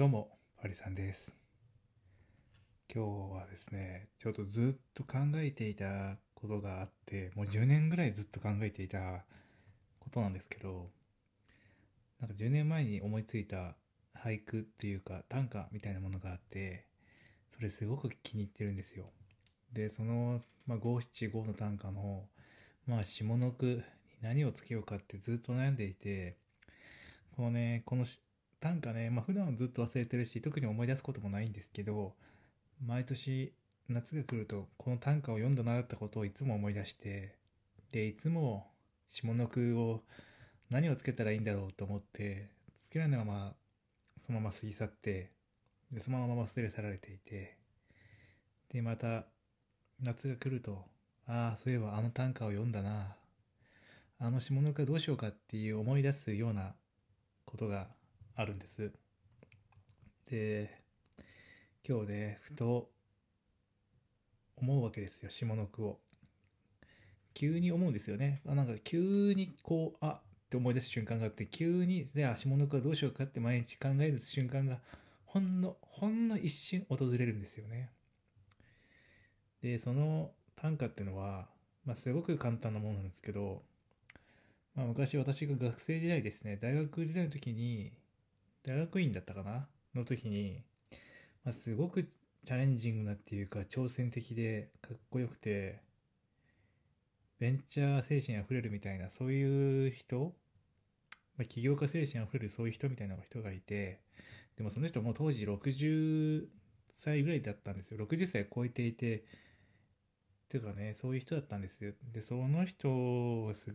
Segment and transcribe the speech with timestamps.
[0.00, 0.30] どうも、
[0.62, 1.30] パリさんです。
[2.90, 9.26] 今日はですね、ちょっとずっと考えていたことがあって、もう10年ぐらいずっと考えていた
[9.98, 10.88] ことなんですけど、
[12.18, 13.76] なんか10年前に思いついた
[14.18, 16.86] 俳句っていうか短歌みたいなものがあって、
[17.54, 19.10] それすごく気に入ってるんですよ。
[19.74, 22.24] で、その、まあ、五七五の短歌の、
[22.86, 23.82] まあ、下の句に
[24.22, 26.38] 何をつけようかってずっと悩んでいて、
[27.36, 28.22] このね、このし
[28.60, 32.14] 短歌ね、まあ普段はずっと忘れてるし、特に思い出すこともないんですけど、
[32.84, 33.54] 毎年
[33.88, 37.36] 夏が来ると、この短歌を読んだなったことをいつも思い出して、
[37.90, 38.70] で、いつも
[39.08, 40.02] 下の句を
[40.70, 42.50] 何をつけたらいいんだろうと思って、
[42.82, 43.54] つけないのまま、
[44.20, 45.30] そのまま過ぎ去って、
[45.90, 47.56] で、そのまま忘れ去られていて、
[48.72, 49.24] で、また、
[50.02, 50.84] 夏が来ると、
[51.26, 53.16] ああ、そういえばあの短歌を読んだな、
[54.18, 56.74] あの下の句はどうしようかっていう思い出すような
[57.46, 57.88] ことが
[58.40, 58.90] あるんです。
[60.30, 60.70] で、
[61.86, 62.90] 今日ね、ふと
[64.56, 66.00] 思うわけですよ、下の句を。
[67.34, 68.40] 急に思うんですよね。
[68.46, 74.80] あなんか急にこう、あって思い出す瞬間があって、急に、じゃあ下の句はどうしようかって毎日考える瞬間が、
[75.26, 77.90] ほんの、ほんの一瞬訪れるんですよね。
[79.60, 81.46] で、その短歌っていうのは、
[81.84, 83.62] まあ、すごく簡単なものなんですけど、
[84.74, 87.92] まあ、昔私が学生時代ですね、大学時代の時に、
[88.66, 89.68] 大学院だったかな？
[89.94, 90.62] の時に、
[91.44, 95.80] まあ、すごくチャレンジングなっていうか、挑戦的でかっこよくて、
[97.38, 100.34] ベンチャー精神あふれるみたいな、そういう人、
[101.36, 104.00] まあ、起業家精神あふれるそういう人みたいな人がいて、
[104.56, 106.44] でもその人も当時60
[106.94, 108.04] 歳ぐらいだったんですよ。
[108.04, 109.24] 60歳超えていて、
[110.50, 111.92] ていうかね、そういう人だったんですよ。
[112.12, 112.88] で、その人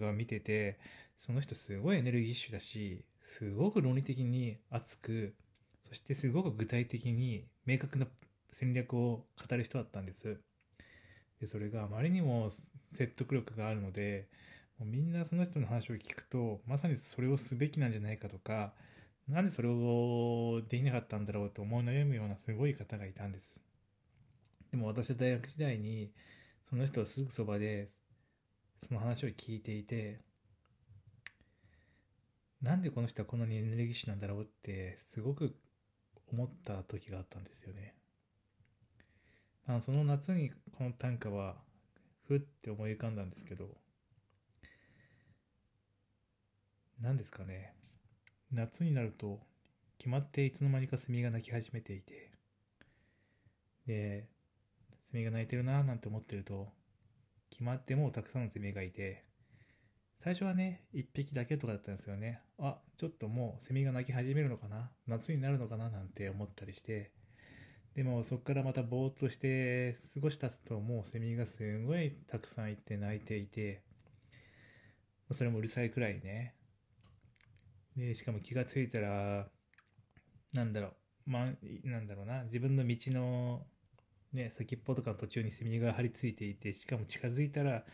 [0.00, 0.78] が見てて、
[1.16, 5.34] その人すごいエネルギッシュだし、すごく論理的に熱く、
[5.82, 8.06] そしてすごく具体的に明確な
[8.50, 10.38] 戦略を語る人だったんです。
[11.40, 12.50] で、それがあまりにも
[12.92, 14.28] 説得力があるので、
[14.78, 18.74] もうみんなその人の話を聞くと、まさにそれをすべきなんじゃないかとか、
[19.26, 23.60] なんでそれをできなかったんだろうと思い悩むようなすごい方がいたんです。
[24.70, 26.12] でも私は大学時代に、
[26.70, 27.90] その人はすぐそばで、
[28.86, 30.20] その話を聞いていて、
[32.62, 35.56] なんでこの人はこんなにエネルギッシュなんだろうって、すごく
[36.32, 37.96] 思った時があったんですよね。
[39.66, 41.56] まあ、その夏にこの短歌は、
[42.28, 43.76] ふって思い浮かんだんですけど、
[47.00, 47.74] 何ですかね。
[48.52, 49.40] 夏になると、
[49.98, 52.30] 決まっていつの間にかセミが鳴き始めていて、
[53.86, 54.28] で、
[55.10, 56.68] セミが鳴いてるなーなんて思ってると、
[57.50, 59.24] 決まってもうたくさんのセミがいて、
[60.22, 62.40] 最初はね、一匹だけとかだったんですよね。
[62.58, 64.90] あ、ちょっともうセミが鳴き始めるのかな？
[65.06, 65.88] 夏になるのかな？
[65.90, 67.10] なんて思ったりして、
[67.94, 73.82] でもそこからまたぼーっとして過ごし経つともうセミがすごいたくさんいて鳴いていて、
[75.32, 76.54] それもうるさいくらいね。
[77.96, 79.48] で、しかも気がついたら、
[80.52, 80.88] なんだろ
[81.26, 81.44] う、ま、
[81.84, 83.66] なんだろうな、自分の道の
[84.32, 87.84] ね、先っぽとかの途中にセミが張り付いていて、しかも近づいたら、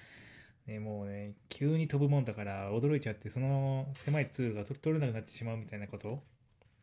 [0.67, 6.23] ね、もうね、急に飛ぶもんだから驚いちゃって、その狭い通路が取れなくなってしまうみたいなこと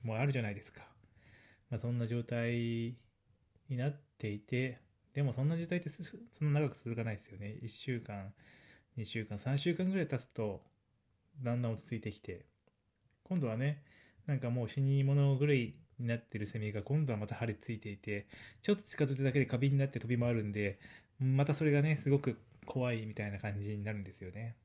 [0.03, 0.81] もあるじゃないですか。
[1.69, 2.95] まあ、そんな状態
[3.69, 4.79] になっていて、
[5.13, 6.01] でもそんな状態ってそ
[6.45, 7.59] んな長く続かないですよね。
[7.61, 8.33] 1週間、
[8.97, 10.63] 2週間、3週間ぐらい経つと、
[11.41, 12.45] だんだん落ち着いてきて、
[13.23, 13.83] 今度はね、
[14.25, 18.27] なんかもう死に物狂いになってるセミが今度はまた張り付いていて、
[18.61, 20.79] ちょっと近づいただけで過敏になって飛び回るんで、
[21.19, 24.55] またそれがね、すごく怖いみたいな感じになるんですよね。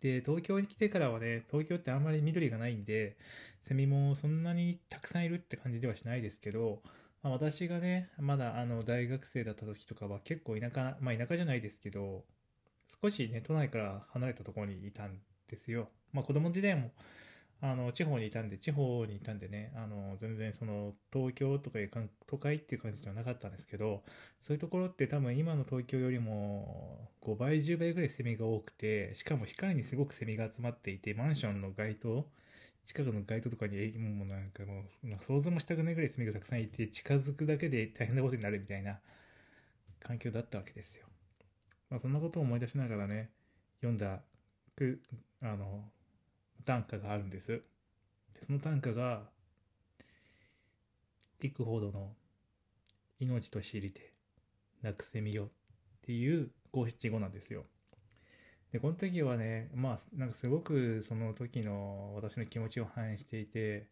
[0.00, 3.16] で、東京に来てからはね、東京ってあんまり緑がないんで、
[3.62, 6.82] セミもそんなにたくさんいるって感じではしないですけど、
[7.22, 12.24] まあ、私がね、まだあの大学生だった時とかは結構田舎、まあ田舎じゃないですけど、
[13.02, 15.18] 少しね、都内から離れたところにいたん
[15.48, 15.88] ですよ。
[16.12, 16.90] まあ子供時代も
[17.64, 24.04] あの、地方にいたんで、地方にいたんでね、あの、全然その、東京とかいうか都会っていう感じではなかったんですけど、
[24.42, 32.26] そういうところって多分今の東京よりも5倍、10倍ぐらいセミが多くて、しかも光にすごくセミが集まっていて、マンションの街灯、
[32.84, 39.00] 近くの街灯とかに、もうなんかもう、想像もしたくないぐらいセミがたくさんいて、近づくだけで大変なことになるみたいな
[40.00, 41.06] 環境だったわけですよ。
[41.88, 43.30] まあそんなことを思い出しながらね、
[43.80, 44.20] 読んだ、
[44.76, 45.00] く、
[45.40, 45.90] あの、
[46.64, 47.48] 短歌があるんです。
[47.48, 47.62] で
[48.46, 49.22] その短歌が、
[51.40, 52.14] 幾ほどの
[53.20, 54.12] 命と知りて
[54.82, 55.48] 泣くせみよっ
[56.02, 57.64] ていう五七五なんですよ。
[58.72, 63.88] で、この時はね、まあ、なんかすごくその時の私の気持ちを反映していて、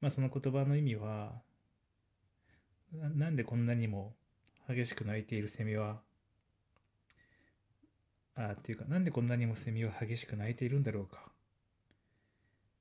[0.00, 1.42] まあその言葉の意味は、
[2.92, 4.14] ななんでこんなにも
[4.68, 6.00] 激しく鳴いているセミは、
[8.48, 11.30] あっていうか、なんでこんなにもセミは激しく鳴いているんだろうか。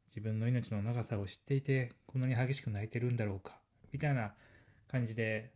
[0.07, 3.59] 自分の命の長さを知っていて、こんなに激しく泣いてるんだろうか。
[3.91, 4.33] みたいな
[4.87, 5.51] 感じで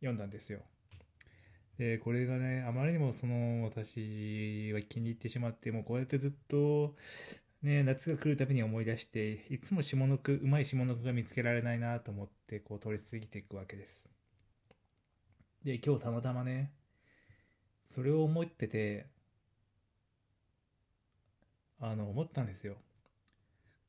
[0.00, 0.60] 読んだんですよ。
[1.78, 6.94] で、これがね、あまりにもその私は気に入ってしまって、もうこうやってずっと、
[7.62, 14.08] ね、夏が来るたびに思い出して、いつも下の句、うまい下の句が見つけられないなと思って、こう通り過ぎていくわけです。
[15.64, 16.72] で、今日たまたまね、
[17.88, 19.06] それを思ってて、
[21.84, 22.76] あの、思ったんですよ。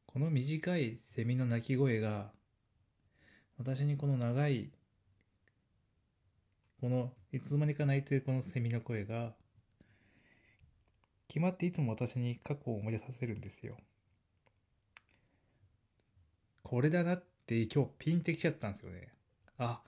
[0.05, 2.31] この短いセミの鳴き声が、
[3.57, 4.71] 私にこの長い
[6.85, 9.33] このいつの間にか泣いてるこのセミの声が
[11.27, 13.77] 決まっていつも私に過去を思い出させるんですよ。
[16.63, 19.07] これだなって今日ピンってきちゃったんですよね。
[19.57, 19.81] あ、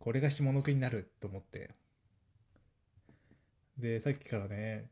[0.00, 1.70] これが下の句になると思って。
[3.78, 4.90] で、さっきからね、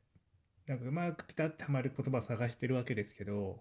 [0.67, 3.61] なんかうまくピタッてはまる言葉探してるわけですけど、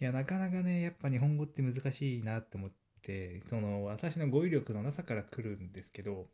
[0.00, 2.70] いや、なかなかね、やっぱ日本語って難しいなって思っ
[3.02, 6.26] て、その私の語彙力のなさから来るんですけど、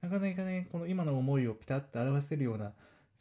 [0.00, 2.72] なかなかね、この今の思いをピタッと表せるような、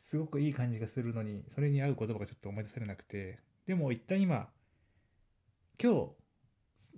[0.03, 4.49] すごくいい感じがするのに、それに合う言葉がちょっと思い出せれなくて、でも一旦今、
[5.81, 6.19] 今日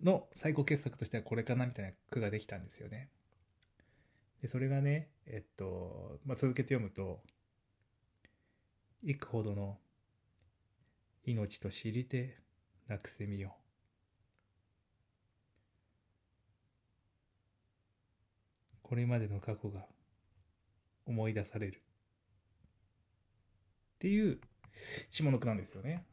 [0.03, 3.09] の最高傑作としてはこれかなみたいな句ができたんですよね。
[4.41, 7.21] で、それがね、えっと、まあ、続けて読むと、
[9.03, 9.79] 幾ほどの
[11.23, 12.37] 命と知りて
[12.87, 13.55] なくせみよ。
[18.83, 19.85] これまでの過去が
[21.05, 21.81] 思い出される。
[23.95, 24.39] っていう
[25.09, 26.05] 下の句なんですよね。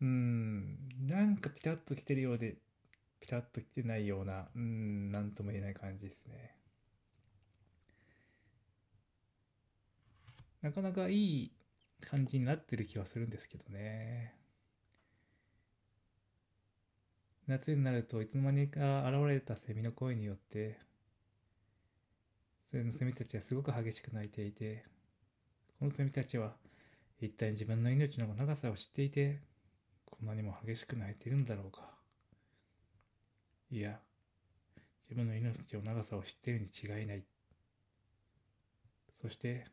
[0.00, 2.56] うん、なんかピタッと来てるようで、
[3.20, 6.59] ピタッと来てないような、うん、なんとも言えない感じですね。
[10.62, 11.52] なかなかいい
[12.00, 14.34] 感じになってる気はするんですけどね。
[17.46, 20.78] 夏になるといつの間にか現れたセミの声によって
[22.70, 24.84] それのセミたちはすごく激しく鳴いていて、
[25.80, 26.52] このセミたちは
[27.20, 29.40] 一体自分の命の長さを知っていて、
[30.04, 31.90] こんなにも激しく鳴いてるんだろうか。
[33.72, 33.98] いや、
[35.02, 37.24] 自分の命の長さを知っているに違いない。
[39.20, 39.66] そして、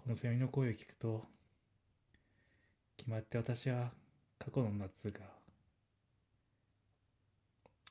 [0.00, 1.26] このセミの声を聞くと、
[2.96, 3.90] 決まって私は
[4.38, 5.20] 過去の夏が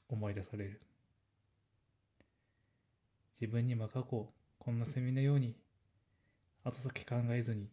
[0.10, 0.82] 思い出される。
[3.40, 4.28] 自分にも過去、
[4.58, 5.56] こんなセミのように、
[6.64, 7.70] 後先考えずに、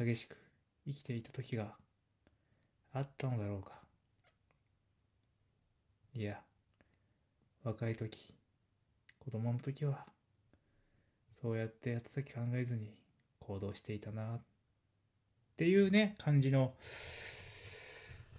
[0.00, 0.38] 激しく
[0.86, 1.76] 生きていた時が
[2.94, 3.82] あったのだろうか。
[6.14, 6.40] いや、
[7.64, 8.32] 若い時、
[9.18, 10.06] 子供の時は、
[11.44, 12.94] そうやって後先考えずに
[13.40, 14.40] 行動していたな、っ
[15.58, 16.72] ていうね、感じの、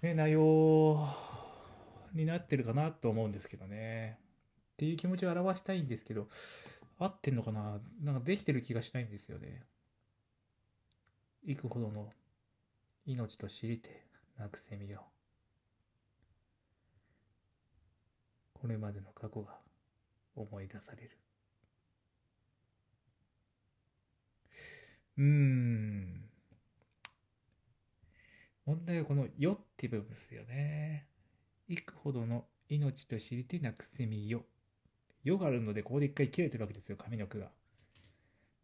[0.02, 1.06] ね、内容
[2.14, 4.18] になってるかなと思うんですけどね。
[4.72, 6.26] っていう気持ちを表したいんですけど、
[6.98, 7.78] 合ってんのかな？
[8.02, 9.62] なんかできてる気がしないんですよね。
[11.44, 12.10] 幾ほどの
[13.04, 14.04] 命と知りて
[14.36, 15.04] なくせみよ。
[18.52, 19.60] これまでの過去が
[20.34, 21.10] 思い出される。
[25.18, 26.28] うーん。
[28.66, 31.06] 問題はこのよって部分ですよね。
[31.68, 34.44] 幾ほどの命と知りてなくせみよ。
[35.22, 37.50] 世があるので、ここで一回切れてるわけですよ、上の句が。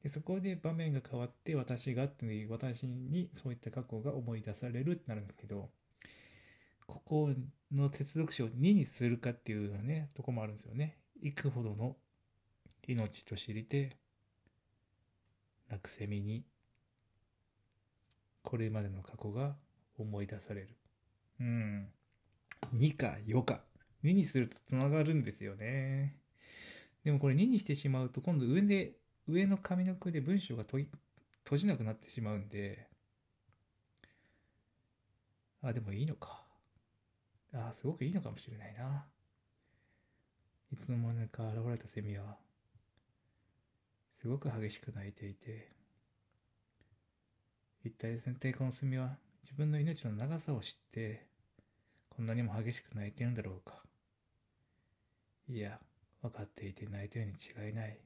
[0.02, 5.70] で、そこで場面が変わって、私がっていう、私にそういった過去が思い出されるってなるんですけど、
[6.86, 7.30] ここ
[7.70, 10.98] の接続詞を2にするかっていうね、とこもあるんですよね。
[11.22, 11.96] 幾ほどの
[12.88, 13.96] 命と知りて、
[15.72, 16.44] なくせみに、
[18.42, 19.56] これまでの過去が
[19.98, 20.76] 思い出される。
[21.40, 21.88] うん。
[22.76, 23.62] 2か4か。
[24.04, 26.18] 2にすると繋がるんですよね。
[27.04, 28.92] でもこれ2にしてしまうと今度上で、
[29.26, 30.86] 上の上の句で文章が閉
[31.56, 32.86] じなくなってしまうんで、
[35.62, 36.44] あ、でもいいのか。
[37.54, 39.06] あ、すごくいいのかもしれないな。
[40.70, 42.36] いつの間にか現れたセミは、
[44.22, 45.72] すごく激しく鳴いていて、
[47.84, 51.26] 一体全体このセミは自分の命の長さを知って、
[52.08, 53.82] こんなにも激しく鳴いてるんだろうか。
[55.48, 55.80] いや、
[56.22, 57.98] 分かっていて泣いてるに違いない。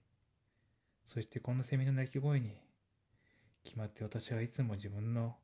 [1.05, 2.57] そしてこのセミの鳴き声に
[3.63, 5.37] 決まって私はいつも自分の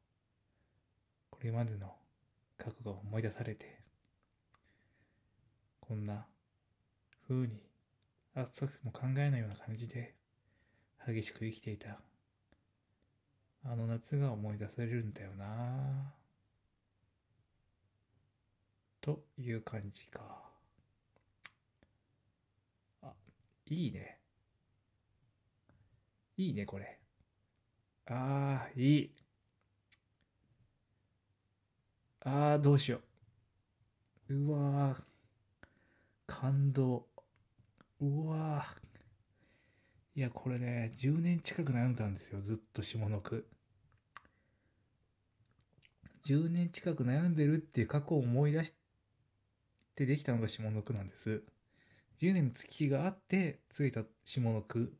[1.28, 1.92] これまでの
[2.56, 3.78] 過去が思い出されて、
[5.80, 6.24] こんな
[7.28, 7.60] 風に、
[8.34, 10.14] あっさくも考えないような感じで、
[11.06, 11.98] 激しく生きていた、
[13.64, 16.12] あの夏が思い出されるんだよな
[19.00, 20.20] という感じか。
[23.02, 23.12] あ、
[23.66, 24.20] いいね。
[26.36, 27.00] いいね、これ。
[28.06, 29.14] ああ、いい。
[32.20, 33.00] ああ、どうしよ
[34.28, 34.34] う。
[34.34, 34.96] うわ
[36.26, 37.06] 感動。
[38.00, 38.64] うわ
[40.14, 43.48] いや、これね、10年近く悩んだんですよ、ずっと下の句。
[46.24, 48.74] 10年近く悩んでるっていう過去を思い出し
[49.96, 51.42] てできたのが下の句なんです。
[52.18, 54.92] 10年の月があってついた下の句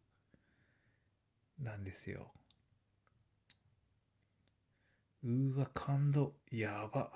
[1.59, 2.33] なんですよ。
[5.23, 6.33] うーわ、感動。
[6.50, 7.12] やば。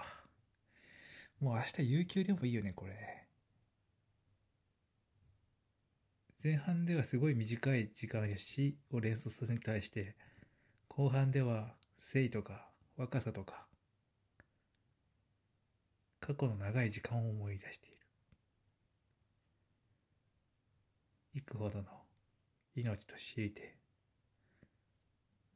[1.40, 3.25] もう明日有給でもいいよね、これね。
[6.46, 10.14] 前半ではすごい短い時間やしを連想させに対して、
[10.86, 13.66] 後半では性とか若さとか、
[16.20, 17.96] 過去の長い時間を思い出している。
[21.34, 21.84] 幾ほどの
[22.76, 23.76] 命と知りて、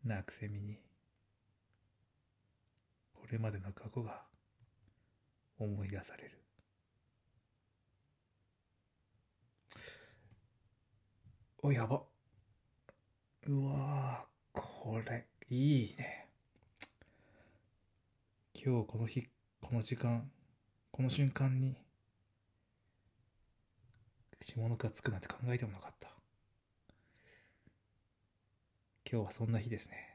[0.05, 0.81] なくせみに、
[3.15, 4.23] これまでの過去が
[5.57, 6.40] 思い出される。
[11.63, 12.03] お、やば。
[13.47, 14.25] うわ
[14.55, 16.27] これ、いいね。
[18.55, 19.29] 今日この日、
[19.61, 20.31] この時間、
[20.91, 21.77] この瞬間に、
[24.41, 26.09] 下の句がつくなんて考えてもなかった。
[29.11, 30.10] 今日はそんな日ですね。